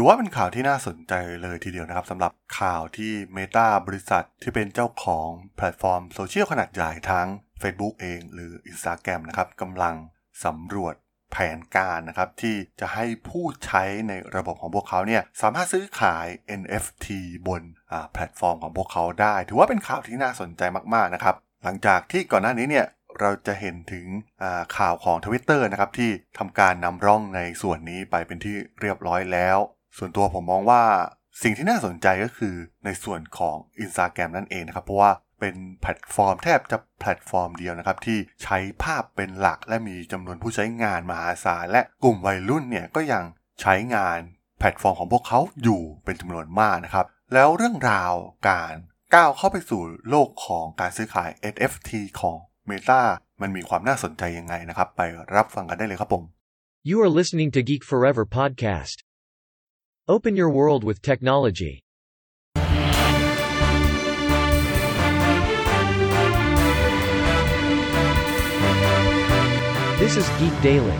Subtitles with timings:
[0.00, 1.12] ถือว่าเป็นข่าวที่น่าสนใจ
[1.42, 7.28] เลยทีเดียวนะครับสำหรับข่าวที่ Meta บริษัทที่เป็นเจ้าของแพลตฟอร์มโซเชียลขนาดใหญ่ทั้ง
[7.62, 9.94] Facebook เองหรือ Instagram นะครับกำลัง
[10.44, 10.94] สำรวจ
[11.32, 16.26] แผนการนะครับที่จะให้ผู้ใช้ในระบบของพวกเขาเนี่ยสามารถซื้อขาย
[16.60, 17.06] NFT
[17.48, 17.62] บน
[18.12, 20.62] แพลตฟอร์มของพวกเขาได้ ถือว่าเป็นข่าวที่น่าสนใจ
[20.94, 22.86] มากๆนะครับหลังจากที่ก่อนหน้านี้เนี่ย
[23.20, 24.06] เราจะเห็นถึง
[24.78, 29.58] ข่าวของ Twitter นะครับที่ทำการนำร่องในส่วนนี้ไปเป็นที่เรียบร้อยแล้ว
[29.96, 30.82] ส่วนตัวผมมองว่า
[31.42, 32.54] สิ่งที่น่าสนใจก็คือ
[32.84, 43.24] ในส่วนของ Instagram นั่นเองนะครับ เพราะว่าเป็นแพลตฟอร์มแทบจะแพลตฟอร์มเดียวนะครับ ที่ใช้ภาพเป็นหลักและมีจำนวนผู้ใช้งานมหาศาลและกลุ่มวัยรุ่นเนี่ยก็ยัง
[43.60, 44.18] ใช้งาน
[44.58, 48.12] แพลตฟอร์มของพวกเขาอยู่เป็นจำนวนมากนะครับ แล้วเรื่องราว
[48.48, 48.74] การ
[49.14, 53.00] ก้าวเข้าไปสู่โลกของการซื้อขาย NFT ของ Meta
[53.40, 55.00] มันมีความน่าสนใจยังไงนะครับ ไป
[55.36, 56.24] รับฟังกันได้เลยครับผม
[56.90, 59.07] You are listening to Geek Forever podcast.
[60.10, 61.84] Open your world with technology.
[70.00, 70.98] This is Geek Daily.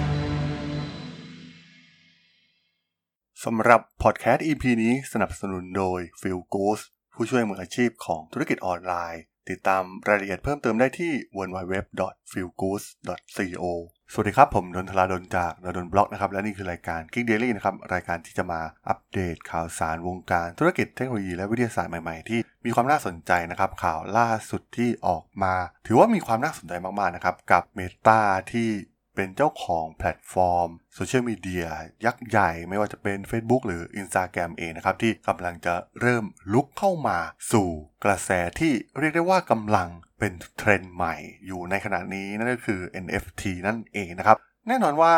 [3.44, 6.80] สำหรับพอดแคสต์ EP นี้สนับสนุนโดย p h i l g o o s
[7.14, 13.64] ผู้ช่วยมืออาชีพของธุรกิจออนไลน์ ติดตามรายละเอียดเพิ่มเติมได้ที่ www.feelgood.co
[14.12, 25.54] สวัสดีครับ ผมด.ดล จาก ด.ดล็อกนะครับ และนี่คือรายการ Geek Daily นะครับ รายการที่จะมาอัปเดตข่าวสารวงการ ธุรกิจเทคโนโลยีและวิทยาศาสตร์ใหม่ๆ ที่มีความน่าสนใจนะครับ ข่าวล่าสุดที่ออกมา
[25.86, 28.20] ถือว่ามีความน่าสนใจมากๆนะครับ กับ Meta
[28.52, 28.68] ที่
[29.14, 31.66] เป็นเจ้าของแพลตฟอร์มโซเชียลมีเดีย
[32.04, 37.18] ยักษ์ใหญ่ไม่ว่าจะเป็น Facebook หรือ Instagram เองนะครับ ที่กำลังจะเริ่มรุกเข้ามา
[37.52, 37.68] สู่
[38.04, 41.14] กระแสที่เรียกได้ว่ากำลัง เป็นเทรนด์ใหม่
[41.46, 44.36] อยู่ในขณะนี้นั่นก็คือ NFT นั่นเองนะครับ
[44.68, 45.14] แน่นอนว่า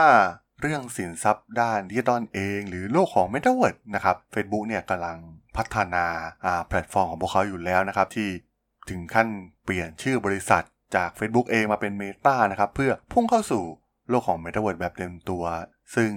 [0.60, 5.18] เรื่องสินทรัพย์ด้านดิจิตอลเอง หรือโลกของ Metaverse นะครับ Facebook เนี่ยกำลัง
[5.56, 6.04] พัฒนา
[6.68, 8.28] แพลตฟอร์มของพวกเขาอยู่แล้วนะครับ ที่
[8.90, 9.28] ถึงขั้น
[9.64, 10.64] เปลี่ยนชื่อบริษัท
[10.96, 13.64] จาก Facebook เองมาเป็น Meta นะครับ เพื่อพุ่งเข้าสู่
[14.08, 15.44] โลกของ Metaverse แบบเต็มตัว
[15.94, 16.10] ซึ่ง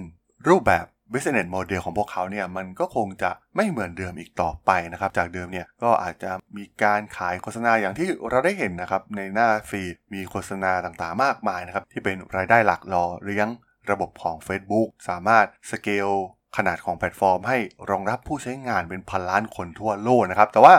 [0.48, 13.48] รูปแบบ business model ของพวกเขาเนี่ยมันก็คงจะไม่เหมือนเดิมอีกต่อไปนะครับ จากเดิมเนี่ยก็อาจจะมีการขายโฆษณาอย่างที่เราได้เห็นนะครับ ในหน้าฟีดมีโฆษณาต่างๆมากมายนะครับ ที่เป็นรายได้หลักหล่อเลี้ยง
[13.90, 16.08] ระบบของ Facebook สามารถสเกล
[16.56, 17.58] ขนาดของแพลตฟอร์ม ให้
[17.90, 20.74] รองรับผู้ใช้งานเป็นพันล้านคนทั่วโลกนะครับ แต่ว่า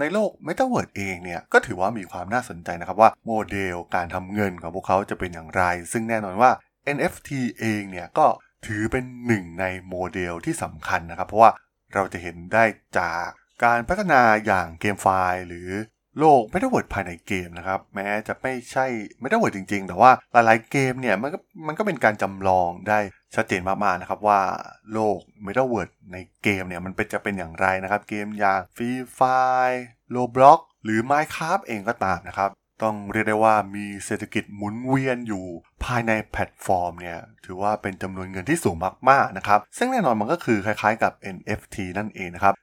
[0.00, 5.62] ในโลก Metaverse เองเนี่ย ก็ถือว่ามีความน่าสนใจนะครับว่าโมเดลการทำเงินของพวกเขาจะเป็นอย่างไร
[5.92, 6.50] ซึ่งแน่นอนว่า
[6.96, 8.26] NFT เองเนี่ยก็
[8.66, 11.50] ถือเป็นหนึ่งในโมเดลที่สำคัญนะครับ เพราะว่า
[11.94, 12.64] เราจะเห็นได้
[12.98, 13.26] จาก
[13.64, 15.70] การพัฒนาอย่างเกมไฟล์หรือ
[16.18, 18.86] โลก Metaverse ภายในเกมนะครับ แม้จะไม่ใช่
[19.22, 22.98] Metaverse จริงๆ แต่ว่าหลายๆเกมเนี่ยมันก็มันก็เป็นการจำลองได้
[23.34, 24.40] ชัดเจนมากๆนะครับว่า
[24.92, 29.80] โลก Metaverse ในเกมเนี่ยมันเป็นจะเป็นอย่างไรนะครับ เกมอย่าง Free Fire
[30.14, 32.50] Roblox หรือ Minecraft เองก็ตามนะครับ
[32.82, 35.44] ต้องเรียกได้ว่ามีเศรษฐกิจหมุนเวียนอยู่
[35.84, 38.76] ภายในแพลตฟอร์มเนี่ยถือว่าเป็นจำนวนเงินที่สูง
[39.10, 42.54] มากๆนะครับซึ่งแน่นอนมันก็คือคล้ายๆกับ NFT นั่นเองนะครับ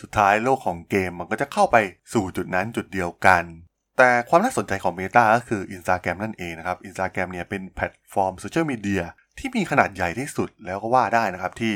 [0.00, 1.76] สุดท้ายโลกของเกมมันก็จะเข้าไป
[2.12, 3.44] สู่จุดนั้นจุดเดียวกัน
[3.98, 9.02] แต่ความน่าสนใจของ Meta ก็คือ Instagram นั่นเองนะครับ Instagram เนี่ยเป็นแพลตฟอร์มโซเชียลมีเดีย
[9.38, 11.72] ที่มีขนาดใหญ่ที่สุดแล้วก็ว่าได้นะครับที่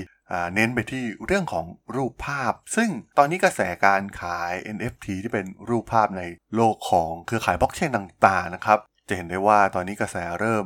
[0.55, 1.67] เน้นไปที่เรื่องของ
[1.97, 6.23] รูปภาพ ซึ่งตอนนี้กระแสการขาย NFT ที่เป็นรูปภาพใน
[6.55, 8.79] โลกของเครือข่ายบล็อกเชนต่างๆนะครับ
[9.09, 10.65] จะเห็นได้ว่าตอนนี้กระแสเริ่ม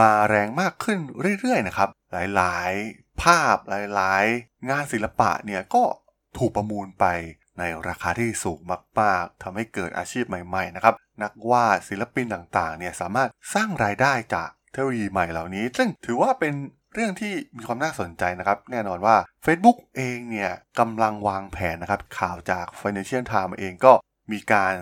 [0.00, 0.98] มาแรงมากขึ้น
[1.40, 3.56] เรื่อยๆนะครับ หลายๆ ภาพ
[3.94, 5.84] หลายๆ งานศิลปะเนี่ยก็
[6.38, 7.04] ถูกประมูลไป
[7.58, 8.60] ในราคาที่สูง
[9.00, 16.54] มากๆทำให้เกิดอาชีพใหม่ๆนะครับนักวาดศิลปินต่างๆเนี่ยสามารถสร้างรายได้จากเทคโนโลยีใหม่เหล่านี้ ซึ่งถือว่าเป็น
[16.94, 23.92] เรื่องที่มีความน่าสนใจนะครับ แน่นอนว่า Facebook เองเนี่ยกำลังวางแผนนะครับ ข่าวจาก Financial Times เองก็
[24.32, 24.74] มีการ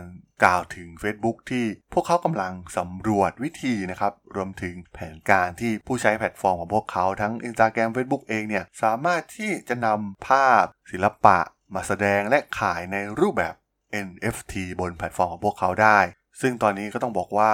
[0.45, 11.39] กล่าวถึง Facebook ที่พวกเขากำลังสำรวจวิธีนะครับ รวมถึงแผนการที่ผู้ใช้แพลตฟอร์มของพวกเขาทั้ง Instagram Facebook เองเนี่ย สามารถที่จะนำภาพศิลปะ
[11.75, 13.55] มาแสดงและขายในรูปแบบ
[14.07, 15.99] NFT บนแพลตฟอร์มของพวกเขาได้
[16.41, 17.53] ซึ่งตอนนี้ก็ต้องบอกว่า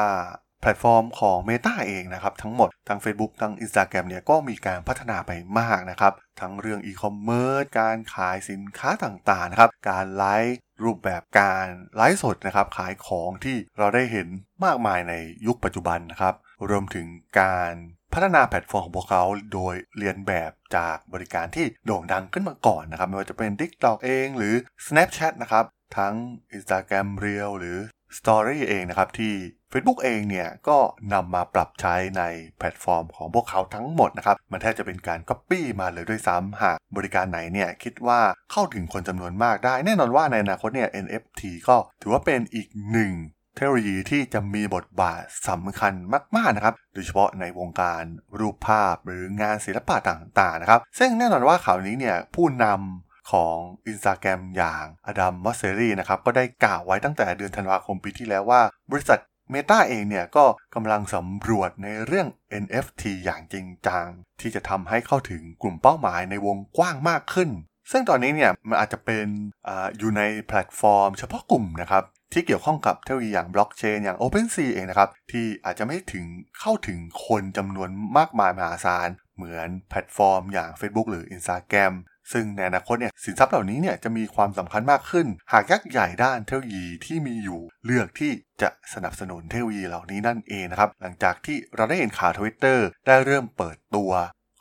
[0.61, 11.67] แพลตฟอร์มของ Meta เองนะครับ ทั้งหมดทั้ง Facebook ทั้ง Instagram เนี่ยก็มีการพัฒนาไปมากนะครับ ทั้งเรื่องอีคอมเมิร์ซการขายสินค้าต่างๆนะครับ การไลฟ์รูปแบบการ
[11.97, 14.29] ไลฟ์สดนะครับ ขายของที่เราได้เห็น
[14.65, 15.15] มากมายใน
[15.47, 16.35] ยุคปัจจุบันนะครับ
[16.71, 17.07] รวมถึง
[17.41, 17.73] การ
[18.15, 24.55] พัฒนาแพลตฟอร์มของพวกเขาโดยเลียนแบบจากบริการที่โด่งดังขึ้นมาก่อนนะครับ ไม่ว่าจะเป็น TikTok เองหรือ
[24.87, 25.65] Snapchat นะครับ
[25.99, 26.15] ทั้ง
[26.57, 27.79] Instagram Reel หรือ
[28.19, 29.35] Story เองนะครับที่
[29.73, 30.79] Facebook เองเนี่ยก็
[31.13, 32.23] นำมาปรับใช้ใน
[32.59, 38.21] แพลตฟอร์มของพวกเขาทั้งหมดนะครับ มันแทบจะเป็นการก๊อปปี้มาเลยด้วยซ้ำหากบริการไหนเนี่ยคิดว่า
[38.53, 43.13] เข้าถึงคนจำนวนมากได้ แน่นอนว่าในอนาคตเนี่ย NFT ก็ถือว่าเป็นอีกหนึ่ง
[43.55, 45.93] เทคโนโลยีที่จะมีบทบาทสำคัญ
[46.37, 48.03] มากๆนะครับ โดยเฉพาะในวงการ
[48.39, 53.57] รูปภาพหรืองานศิลปะต่างๆนะครับ ซึ่งแน่นอนว่าข่าวนี้เนี่ยผู้นำของ
[53.91, 58.61] Instagram อย่าง Adam Mosseri นะครับก็ได้กล่าวไว้ตั้งแต่เดือนธันวาคมปีที่แล้วว่า
[58.91, 59.19] บริษัท
[59.53, 62.29] Meta เองเนี่ยก็กำลังสำรวจในเรื่อง
[62.65, 64.05] NFT อย่างจริงจัง
[64.41, 67.51] ที่จะทำให้เข้าถึงกลุ่มเป้าหมายในวงกว้างมากขึ้น
[67.91, 69.27] ซึ่งตอนนี้เนี่ยมันอาจจะเป็น
[69.69, 76.25] ออยู่ในแพลตฟอร์มเฉพาะกลุ่มนะครับที่เกี่ยวข้องกับเทคโนโลยีอย่างบล็อกเชนอย่าง OpenSea เองนะครับ ที่อาจจะไม่ถึง
[76.61, 81.93] เข้าถึงคนจำนวนมากมายมหาศาล เหมือนแพลตฟอร์มอย่าง Facebook หรือ Instagram
[82.33, 88.33] ซึ่งในอนาคตเนี่ยสินทรัพย์เหล่านี้เนี่ยจะมีความสำคัญมากขึ้น หากยักษ์ใหญ่ด้านเทคโนโลยีที่มีอยู่เลือกที่
[88.63, 94.11] จะสนับสนุนเทคโนโลยีเหล่านี้นั่นเองนะครับ หลังจากที่เราได้เห็นข่าวทวิตเตอร์ได้เริ่มเปิดตัว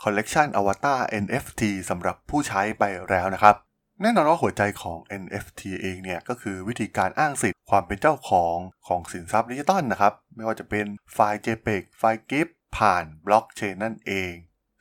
[0.04, 3.56] คอลเลกชันอวตาร NFT สำหรับผู้ใช้ไปแล้วนะครับ
[4.02, 12.48] แน่นอนว่าหัวใจของ NFT เองเนี่ยก็คือวิธีการอ้างสิทธิ์ความเป็นเจ้าของของสินทรัพย์ดิจิตอลนะครับ ไม่ว่าจะเป็นไฟล์ JPEG ไฟล์ GIF
[12.78, 14.34] ผ่านบล็อกเชนนั่นเอง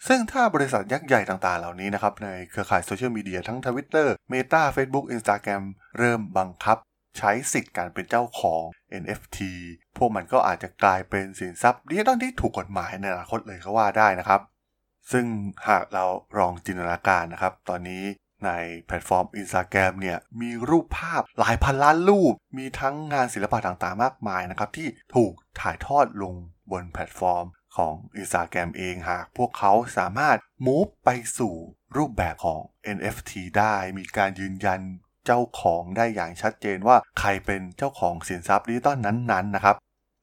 [0.06, 5.62] ซึ่งถ้าบริษัทยักษ์ใหญ่ต่างๆ เหล่านี้นะครับ ในเครือข่ายโซเชียลมีเดียทั้ง Twitter Meta Facebook Instagram
[5.98, 6.78] เริ่มบังคับ
[7.18, 8.62] ใช้สิทธิ์การเป็นเจ้าของ
[9.02, 9.38] NFT
[9.96, 14.40] พวกมันก็อาจจะกลายเป็นสินทรัพย์ดิจิตอลที่ถูกกฎหมายในอนาคตเลยก็ว่าได้นะครับ
[15.12, 15.26] ซึ่ง
[15.68, 16.04] หากเรา
[16.38, 18.04] ลองจินตนาการนะครับ ตอนนี้
[18.46, 18.50] ใน
[18.86, 26.34] แพลตฟอร์ม Instagram เนี่ยมีรูปภาพหลายพันล้านรูป มีทั้งงานศิลปะต่างๆ มากมายนะครับที่ถูกถ่ายทอดลง
[26.70, 27.44] บนแพลตฟอร์ม
[27.76, 31.08] ของ Instagram เองหากพวกเขาสามารถ move ไป
[31.38, 31.54] สู่
[31.96, 32.60] รูปแบบของ
[32.96, 34.80] NFT ได้มีการยืนยัน
[35.26, 39.76] เจ้าของได้อย่างชัดเจนว่าใครเป็นเจ้าของสินทรัพย์ดิจิตอลนั้นๆนะครับ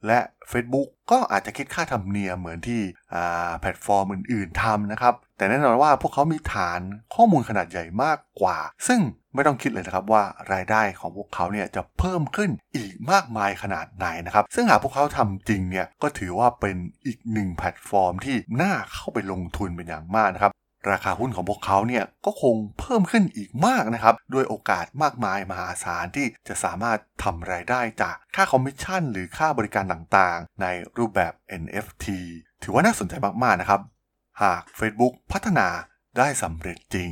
[0.07, 0.19] และ
[0.51, 2.81] Facebook ก็อาจจะคิดค่าธรรมเนียมเหมือนที่
[3.59, 6.79] แพลตฟอร์มอื่นๆทำนะครับ แต่แน่นอนว่าพวกเขามีฐาน
[7.15, 8.57] ข้อมูลขนาดใหญ่มากกว่า
[8.87, 8.99] ซึ่ง
[9.35, 10.23] ไม่ต้องคิดเลยนะครับว่า
[10.53, 20.51] รายได้ของพวกเขาเนี่ยจะเพิ่มขึ้นอีกมากมายขนาดไหนนะครับ ซึ่งหากพวกเขาทำจริงเนี่ยก็ถือว่าเป็นอีกหนึ่งแพลตฟอร์มที่น่าเข้าไปลงทุนเป็นอย่างมากนะครับ
[20.91, 30.65] ราคาหุ้นของพวกเขาเนี่ยก็คงเพิ่มขึ้นอีกมากนะครับด้วยโอกาสมากมายมหาศาลที่จะสามารถทำรายได้จากค่าคอมมิชชั่นหรือค่าบริการต่างๆ ใน
[30.97, 32.05] รูปแบบ NFT
[32.63, 33.13] ถือว่าน่าสนใจ
[33.43, 33.81] มากๆนะครับ
[34.41, 35.67] หาก Facebook พัฒนา
[36.17, 37.11] ได้สำเร็จจริง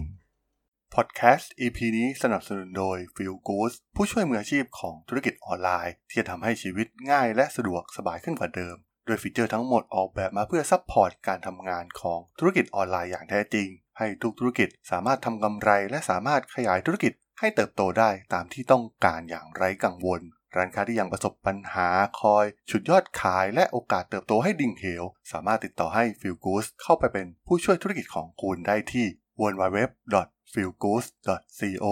[0.96, 8.76] พอดแคสต์ EP นี้สนับสนุนโดย Feel Good ผู้ช่วยมืออาชีพของธุรกิจออนไลน์ ที่จะทำให้ชีวิตง่ายและสะดวกสบายขึ้นกว่าเดิม
[9.06, 13.68] โดยฟีเจอร์ทั้งหมดออกแบบมาเพื่อ support การทำงานของธุรกิจออนไลน์อย่างแท้จริง
[13.98, 20.22] ให้ทุกธุรกิจสามารถทำกำไร และสามารถขยายธุรกิจให้เติบโตได้ตามที่ต้องการอย่างไร้กังวล
[20.56, 21.88] ร้านค้าที่ยังประสบปัญหา
[22.22, 29.06] คอยฉุดยอดขายและโอกาสเติบโตให้ดิ่งเหว สามารถติดต่อให้ Feel Good เข้าไปเป็นผู้ช่วยธุรกิจของคุณได้ที่
[29.42, 31.86] www.feelgood.co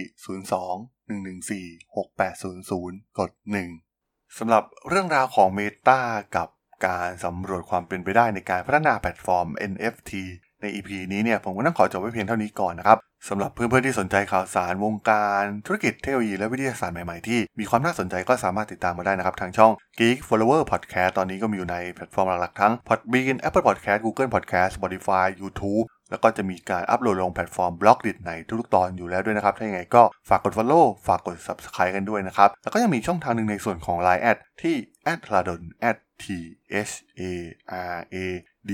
[0.54, 1.66] 02 114
[1.96, 3.30] 6800 กด
[3.84, 6.00] 1 สำหรับเรื่องราวของ Meta
[6.36, 6.48] กับ
[6.86, 10.12] การสำรวจความเป็นไปได้ในการพัฒนาแพลตฟอร์ม NFT
[10.60, 12.98] ใน EP นี้เนี่ยผมก็ต้องขอจบไว้เพียงเท่านี้ก่อนนะครับ
[13.28, 28.30] สำหรับเพื่อนๆที่สนใจข่าวสารวงการธุรกิจเทคโนโลยีและวิทยาศาสตร์ใหม่ๆที่มีความน่าสนใจก็สามารถติดตามมาได้นะครับทางช่อง Geek Forever Podcast ตอนนี้ก็มีอยู่ในแพลตฟอร์มหลักๆทั้ง Podbean Apple Podcast Google Podcast Spotify YouTube แล้วก็จะมีการอัปโหลดลงแพลตฟอร์ม Blockdit ใน
[28.60, 34.76] ทุกๆตอนอยู่แล้วด้วยนะครับ ถ้าอย่างไรก็ฝากกด Follow ฝากกด Subscribe กันด้วยนะครับ แล้วก็ยังมีช่องทางหนึ่งในส่วนของ Line แอดที่
[35.24, 35.60] t r a d o n
[36.22, 36.24] t
[36.88, 36.90] h
[37.20, 37.22] a
[37.94, 38.16] r a
[38.70, 38.72] d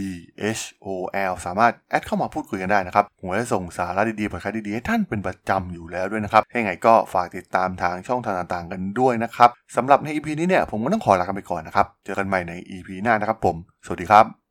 [0.59, 0.87] h o
[1.31, 13.57] l สามารถแอดเข้ามาพูดคุยกันได้นะครับผมจะส่งสาระดีๆบทความดีๆ ให้ท่านเป็นประจำอยู่แล้วด้วยนะครับถ้าอย่างไรก็ฝากติดตามทางช่องทางต่างๆ กันด้วยนะครับสำหรับใน EP นี้เนี่ยผมก็ต้องขอลากันไปก่อนนะครับ เจอกันใหม่ใน EP หน้านะครับผม
[13.87, 14.42] สวัสดีครับ